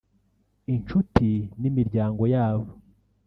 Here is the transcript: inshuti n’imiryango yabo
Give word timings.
inshuti 0.73 1.29
n’imiryango 1.61 2.23
yabo 2.35 2.67